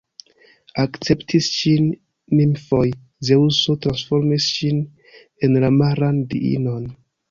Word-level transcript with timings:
Akceptis 0.83 1.49
ŝin 1.57 1.91
nimfoj, 2.41 2.81
Zeŭso 3.31 3.79
transformis 3.87 4.51
ŝin 4.59 4.85
en 5.49 5.59
la 5.65 5.75
maran 5.81 6.29
diinon. 6.37 6.95